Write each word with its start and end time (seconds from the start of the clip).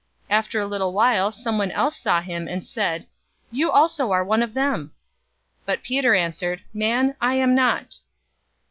022:058 0.31 0.37
After 0.39 0.59
a 0.59 0.65
little 0.65 0.93
while 0.93 1.31
someone 1.31 1.69
else 1.69 1.95
saw 1.95 2.21
him, 2.23 2.47
and 2.47 2.65
said, 2.65 3.05
"You 3.51 3.69
also 3.69 4.11
are 4.11 4.25
one 4.25 4.41
of 4.41 4.55
them!" 4.55 4.93
But 5.63 5.83
Peter 5.83 6.15
answered, 6.15 6.63
"Man, 6.73 7.13
I 7.21 7.35
am 7.35 7.53
not!" 7.53 7.99